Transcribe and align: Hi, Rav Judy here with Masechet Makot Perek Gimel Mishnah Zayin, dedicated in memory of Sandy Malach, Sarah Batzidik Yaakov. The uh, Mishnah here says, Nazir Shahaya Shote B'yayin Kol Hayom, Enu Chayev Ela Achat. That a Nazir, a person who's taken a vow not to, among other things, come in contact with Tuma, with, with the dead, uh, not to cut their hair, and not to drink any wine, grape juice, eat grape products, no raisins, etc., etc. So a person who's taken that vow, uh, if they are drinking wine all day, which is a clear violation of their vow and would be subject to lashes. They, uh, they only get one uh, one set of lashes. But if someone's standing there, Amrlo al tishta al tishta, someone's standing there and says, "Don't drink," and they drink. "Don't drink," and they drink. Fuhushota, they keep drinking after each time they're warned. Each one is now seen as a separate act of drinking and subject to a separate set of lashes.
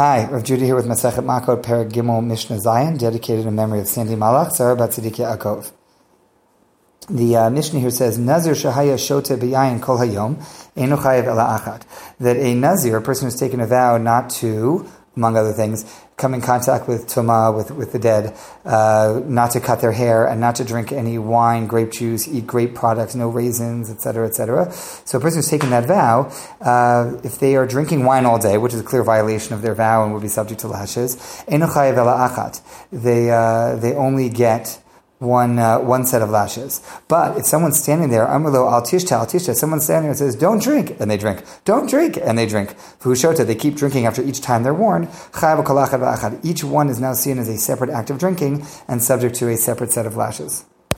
Hi, 0.00 0.24
Rav 0.30 0.44
Judy 0.44 0.64
here 0.64 0.76
with 0.76 0.86
Masechet 0.86 1.22
Makot 1.26 1.62
Perek 1.62 1.90
Gimel 1.90 2.24
Mishnah 2.24 2.56
Zayin, 2.56 2.98
dedicated 2.98 3.44
in 3.44 3.54
memory 3.54 3.80
of 3.80 3.86
Sandy 3.86 4.14
Malach, 4.14 4.50
Sarah 4.50 4.74
Batzidik 4.74 5.16
Yaakov. 5.16 5.72
The 7.10 7.36
uh, 7.36 7.50
Mishnah 7.50 7.80
here 7.80 7.90
says, 7.90 8.16
Nazir 8.16 8.54
Shahaya 8.54 8.98
Shote 8.98 9.38
B'yayin 9.38 9.82
Kol 9.82 9.98
Hayom, 9.98 10.42
Enu 10.74 10.96
Chayev 10.96 11.24
Ela 11.24 11.60
Achat. 11.60 11.82
That 12.18 12.38
a 12.38 12.54
Nazir, 12.54 12.96
a 12.96 13.02
person 13.02 13.26
who's 13.26 13.38
taken 13.38 13.60
a 13.60 13.66
vow 13.66 13.98
not 13.98 14.30
to, 14.30 14.90
among 15.20 15.36
other 15.36 15.52
things, 15.52 15.84
come 16.16 16.32
in 16.32 16.40
contact 16.40 16.88
with 16.88 17.06
Tuma, 17.06 17.54
with, 17.54 17.70
with 17.70 17.92
the 17.92 17.98
dead, 17.98 18.34
uh, 18.64 19.20
not 19.26 19.50
to 19.50 19.60
cut 19.60 19.82
their 19.82 19.92
hair, 19.92 20.26
and 20.26 20.40
not 20.40 20.54
to 20.56 20.64
drink 20.64 20.92
any 20.92 21.18
wine, 21.18 21.66
grape 21.66 21.92
juice, 21.92 22.26
eat 22.26 22.46
grape 22.46 22.74
products, 22.74 23.14
no 23.14 23.28
raisins, 23.28 23.90
etc., 23.90 24.26
etc. 24.26 24.72
So 24.72 25.18
a 25.18 25.20
person 25.20 25.38
who's 25.38 25.50
taken 25.50 25.68
that 25.70 25.84
vow, 25.84 26.32
uh, 26.62 27.20
if 27.22 27.38
they 27.38 27.54
are 27.56 27.66
drinking 27.66 28.04
wine 28.04 28.24
all 28.24 28.38
day, 28.38 28.56
which 28.56 28.72
is 28.72 28.80
a 28.80 28.84
clear 28.84 29.02
violation 29.02 29.52
of 29.52 29.60
their 29.60 29.74
vow 29.74 30.04
and 30.04 30.14
would 30.14 30.22
be 30.22 30.28
subject 30.28 30.62
to 30.62 30.68
lashes. 30.68 31.44
They, 31.46 33.30
uh, 33.30 33.76
they 33.76 33.94
only 33.94 34.28
get 34.30 34.82
one 35.20 35.58
uh, 35.58 35.78
one 35.78 36.04
set 36.04 36.22
of 36.22 36.30
lashes. 36.30 36.80
But 37.06 37.38
if 37.38 37.46
someone's 37.46 37.78
standing 37.78 38.08
there, 38.08 38.26
Amrlo 38.26 38.70
al 38.70 38.82
tishta 38.82 39.12
al 39.12 39.26
tishta, 39.26 39.54
someone's 39.54 39.84
standing 39.84 40.04
there 40.04 40.10
and 40.10 40.18
says, 40.18 40.34
"Don't 40.34 40.62
drink," 40.62 40.96
and 40.98 41.10
they 41.10 41.18
drink. 41.18 41.44
"Don't 41.64 41.88
drink," 41.88 42.18
and 42.20 42.38
they 42.38 42.46
drink. 42.46 42.74
Fuhushota, 43.00 43.46
they 43.46 43.54
keep 43.54 43.76
drinking 43.76 44.06
after 44.06 44.22
each 44.22 44.40
time 44.40 44.62
they're 44.62 44.74
warned. 44.74 45.08
Each 46.42 46.64
one 46.64 46.88
is 46.88 47.00
now 47.00 47.12
seen 47.12 47.38
as 47.38 47.48
a 47.48 47.58
separate 47.58 47.90
act 47.90 48.10
of 48.10 48.18
drinking 48.18 48.66
and 48.88 49.02
subject 49.02 49.34
to 49.36 49.48
a 49.48 49.56
separate 49.56 49.92
set 49.92 50.06
of 50.06 50.16
lashes. 50.16 50.64